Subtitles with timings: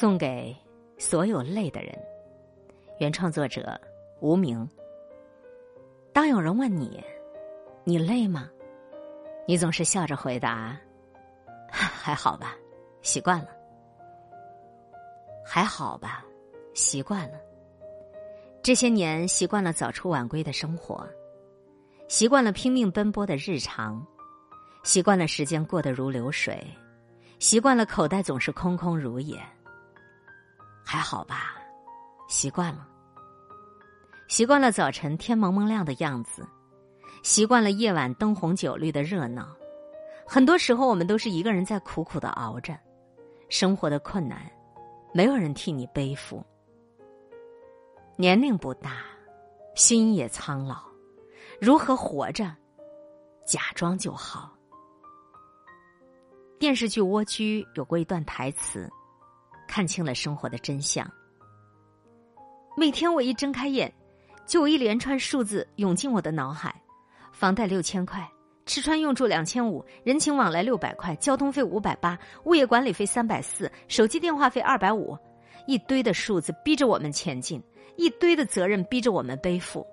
[0.00, 0.56] 送给
[0.96, 1.94] 所有累的人。
[3.00, 3.78] 原创作者
[4.20, 4.66] 无名。
[6.10, 7.04] 当有人问你，
[7.84, 8.48] 你累吗？
[9.46, 10.74] 你总是笑着回答
[11.68, 12.56] ：“还好吧，
[13.02, 13.48] 习惯了。”
[15.44, 16.24] 还好吧，
[16.72, 17.38] 习惯了。
[18.62, 21.06] 这些年习惯了早出晚归的生活，
[22.08, 24.02] 习惯了拼命奔波的日常，
[24.82, 26.66] 习惯了时间过得如流水，
[27.38, 29.38] 习惯了口袋总是空空如也。
[30.84, 31.54] 还好吧，
[32.28, 32.86] 习惯了。
[34.28, 36.46] 习惯了早晨天蒙蒙亮的样子，
[37.22, 39.48] 习惯了夜晚灯红酒绿的热闹。
[40.26, 42.78] 很多时候，我们都是一个人在苦苦的熬着，
[43.48, 44.48] 生活的困难，
[45.12, 46.44] 没有人替你背负。
[48.16, 48.98] 年龄不大，
[49.74, 50.84] 心也苍老，
[51.60, 52.54] 如何活着？
[53.44, 54.56] 假装就好。
[56.60, 58.88] 电视剧《蜗居》有过一段台词，
[59.70, 61.08] 看清了生活的真相。
[62.76, 63.92] 每天我一睁开眼。
[64.46, 66.74] 就有一连串数字涌进我的脑海：
[67.30, 68.28] 房贷六千块，
[68.66, 75.16] 吃穿用住两千五，人情往来六百块，交通费五百八，物业管理费三百四，手机电话费二百五，
[75.68, 77.62] 一堆的数字逼着我们前进，
[77.96, 79.86] 一堆的责任逼着我们背负。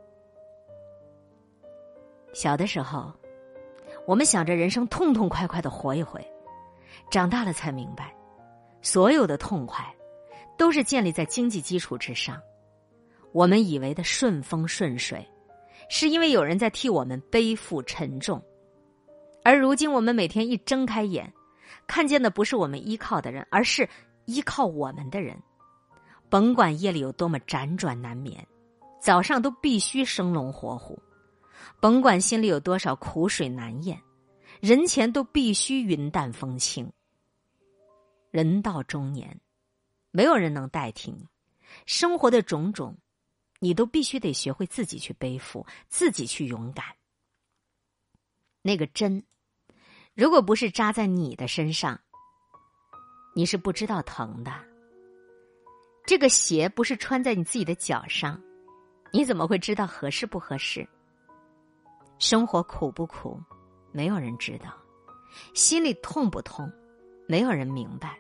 [2.34, 3.14] 小的时候，
[4.08, 6.20] 我们想着人生痛痛快快的活一回；
[7.12, 8.12] 长大了才明白，
[8.88, 9.86] 所有的痛快，
[10.58, 12.42] 都是建立在经济基础之上。
[13.34, 15.28] 我们以为的顺风顺水，
[15.90, 18.42] 是因为有人在替我们背负沉重，
[19.44, 21.30] 而如今我们每天一睁开眼，
[21.86, 23.90] 看见的不是我们依靠的人，而是
[24.24, 25.38] 依靠我们的人。
[26.30, 28.42] 甭管夜里有多么辗转难眠，
[29.02, 30.98] 早上都必须生龙活虎；
[31.82, 34.00] 甭管心里有多少苦水难咽，
[34.62, 36.90] 人前都必须云淡风轻。
[38.38, 39.42] 人到中年，
[40.12, 41.28] 没有人能代替你，
[41.88, 42.96] 生活的种种。
[43.60, 46.86] 你都必须得学会自己去背负，自己去勇敢。
[48.62, 49.24] 那个针，
[50.14, 52.00] 如果不是扎在你的身上，
[53.34, 54.54] 你是不知道疼的。
[56.06, 58.40] 这个鞋不是穿在你自己的脚上，
[59.12, 60.88] 你怎么会知道合适不合适？
[62.20, 63.42] 生活苦不苦，
[63.92, 64.70] 没有人知道；
[65.56, 66.72] 心里痛不痛，
[67.28, 68.20] 没有人明白。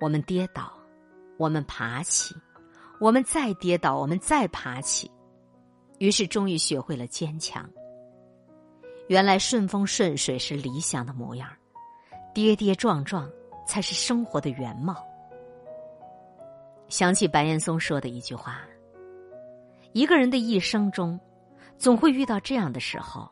[0.00, 0.72] 我们跌倒，
[1.36, 2.34] 我们爬起。
[3.00, 5.08] 我们再跌倒，我们再爬起，
[5.98, 7.68] 于是终于学会了坚强。
[9.06, 11.48] 原来顺风顺水是理想的模样，
[12.34, 13.30] 跌跌撞撞
[13.64, 14.96] 才是生活的原貌。
[16.88, 18.62] 想起白岩松说的一句话
[19.94, 21.18] ：“一个人的一生中，
[21.76, 23.30] 总会遇到这样的时候，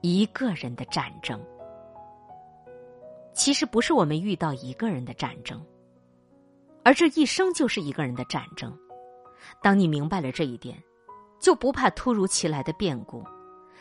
[0.00, 1.38] 一个人的战争。
[3.40, 5.58] 其实不是我们遇到一个人的战争。”
[6.84, 8.70] 而这一生就是一个人的战争。
[9.62, 10.76] 当你明白了这一点，
[11.40, 13.24] 就不怕突如其来的变故，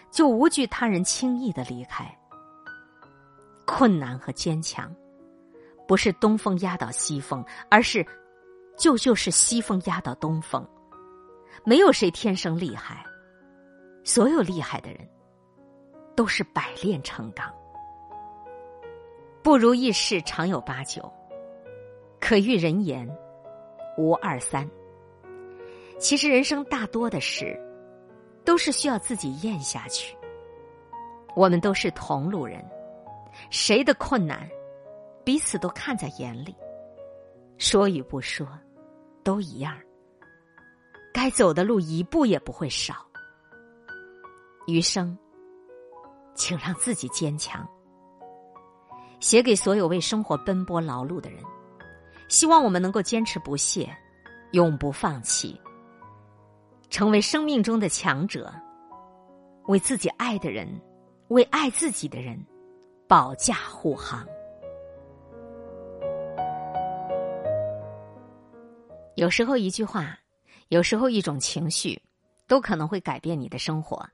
[0.09, 2.09] 就无惧他人轻易的离开。
[3.65, 4.95] 困难和坚强，
[5.85, 8.05] 不是东风压倒西风，而是
[8.77, 10.65] 就就是西风压倒东风。
[11.65, 13.05] 没有谁天生厉害，
[14.05, 15.05] 所有厉害的人，
[16.15, 17.53] 都是百炼成钢。
[19.49, 21.11] 不如意事常有八九。
[22.21, 23.09] 可遇人言，
[23.97, 24.69] 无二三。
[25.97, 27.59] 其实人生大多的事，
[28.45, 30.15] 都是需要自己咽下去。
[31.35, 32.63] 我们都是同路人，
[33.49, 34.47] 谁的困难，
[35.23, 36.55] 彼此都看在眼里。
[37.57, 38.47] 说与不说，
[39.23, 39.75] 都一样。
[41.11, 43.03] 该走的路一步也不会少。
[44.67, 45.17] 余生，
[46.35, 47.67] 请让自己坚强。
[49.19, 51.39] 写给所有为生活奔波劳碌的人。
[52.27, 53.89] 希望我们能够坚持不懈，
[54.51, 55.59] 永不放弃，
[56.89, 58.53] 成为生命中的强者，
[59.65, 60.67] 为自己爱的人，
[61.29, 62.39] 为爱自己的人
[63.07, 64.25] 保驾护航。
[69.15, 70.17] 有时候一句话，
[70.67, 71.99] 有时候一种情绪，
[72.47, 74.07] 都可能会改变你的生活。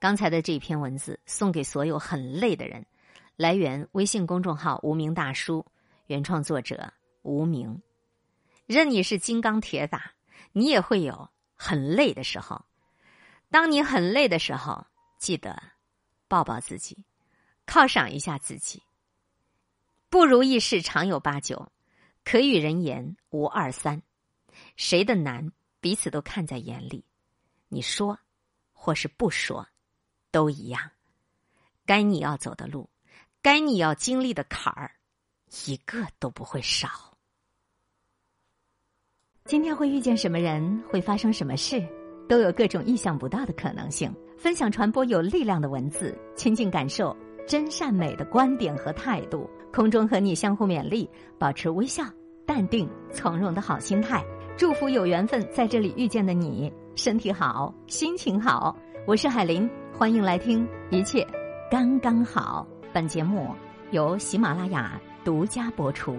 [0.00, 2.84] 刚才的这篇文字送给所有很累的人，
[3.40, 5.64] 来源微信公众号“无名大叔”，
[6.08, 6.92] 原创作者。
[7.22, 7.80] 无名，
[8.66, 10.12] 任你是金刚铁打，
[10.52, 12.62] 你也会有很累的时候。
[13.50, 14.86] 当你很累的时候，
[15.18, 15.58] 记得
[16.28, 17.02] 抱抱自己，
[17.66, 18.82] 犒赏一下自己。
[20.10, 21.72] 不如意事常有八九，
[22.22, 24.02] 可与人言无二三。
[24.76, 25.50] 谁的难，
[25.80, 27.02] 彼此都看在眼里。
[27.68, 28.18] 你说，
[28.74, 29.66] 或是不说，
[30.30, 30.90] 都一样。
[31.86, 32.90] 该你要走的路，
[33.42, 34.90] 该你要经历的坎儿，
[35.66, 36.88] 一个都不会少。
[39.46, 41.82] 今天会遇见什么人，会发生什么事，
[42.28, 44.14] 都有各种意想不到的可能性。
[44.36, 47.16] 分享传播有力量的文字，亲近感受
[47.46, 49.48] 真善美的观点和态度。
[49.72, 51.08] 空中和你相互勉励，
[51.38, 52.04] 保持微笑、
[52.44, 54.22] 淡定、从容的好心态。
[54.58, 58.76] 祝福有缘分在这里遇见的你，身体好，心情好。
[59.06, 61.26] 我是海林，欢迎来听，一切
[61.70, 62.66] 刚刚好。
[62.92, 63.54] 本节目
[63.92, 66.16] 由喜马拉雅独家播出。